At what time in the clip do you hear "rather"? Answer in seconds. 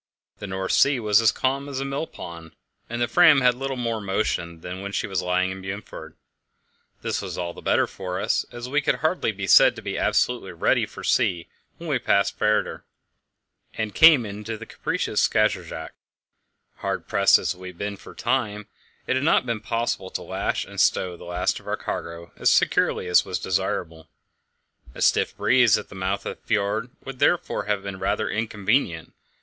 27.99-28.27